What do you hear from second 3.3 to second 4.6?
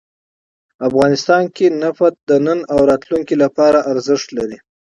لپاره ارزښت لري.